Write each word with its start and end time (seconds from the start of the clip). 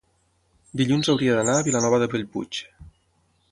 dilluns 0.81 1.09
hauria 1.13 1.35
d'anar 1.39 1.55
a 1.59 1.67
Vilanova 1.69 2.01
de 2.05 2.09
Bellpuig. 2.15 2.65